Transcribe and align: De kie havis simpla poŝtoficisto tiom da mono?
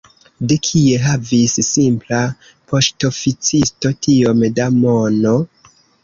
De 0.51 0.55
kie 0.67 1.01
havis 1.01 1.51
simpla 1.67 2.21
poŝtoficisto 2.71 3.91
tiom 4.07 4.41
da 4.61 4.65
mono? 4.79 5.35